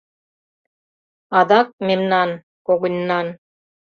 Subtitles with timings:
[1.39, 1.67] Адак...
[1.87, 2.29] мемнан,
[2.67, 3.27] когыньнан